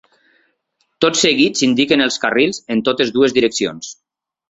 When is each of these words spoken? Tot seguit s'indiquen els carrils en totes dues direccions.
Tot 1.05 1.19
seguit 1.19 1.61
s'indiquen 1.63 2.05
els 2.09 2.19
carrils 2.25 2.65
en 2.77 2.85
totes 2.91 3.15
dues 3.19 3.41
direccions. 3.41 3.97